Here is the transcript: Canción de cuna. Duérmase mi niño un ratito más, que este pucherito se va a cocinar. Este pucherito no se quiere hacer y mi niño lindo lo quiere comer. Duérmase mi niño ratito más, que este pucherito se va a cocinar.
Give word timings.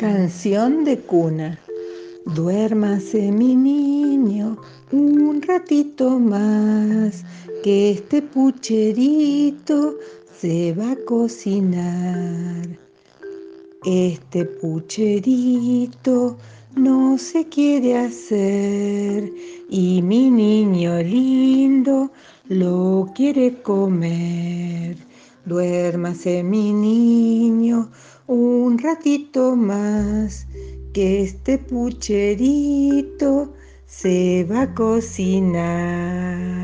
Canción 0.00 0.84
de 0.84 0.98
cuna. 0.98 1.60
Duérmase 2.24 3.30
mi 3.30 3.54
niño 3.54 4.56
un 4.92 5.42
ratito 5.42 6.18
más, 6.18 7.22
que 7.62 7.90
este 7.90 8.22
pucherito 8.22 9.96
se 10.40 10.72
va 10.72 10.92
a 10.92 11.04
cocinar. 11.04 12.66
Este 13.84 14.46
pucherito 14.46 16.38
no 16.74 17.18
se 17.18 17.44
quiere 17.50 17.98
hacer 17.98 19.30
y 19.68 20.00
mi 20.00 20.30
niño 20.30 20.96
lindo 21.02 22.10
lo 22.48 23.06
quiere 23.14 23.60
comer. 23.60 24.96
Duérmase 25.44 26.42
mi 26.42 26.72
niño 26.72 27.29
ratito 28.90 29.54
más, 29.54 30.48
que 30.92 31.22
este 31.22 31.58
pucherito 31.58 33.52
se 33.86 34.44
va 34.50 34.62
a 34.62 34.74
cocinar. 34.74 36.59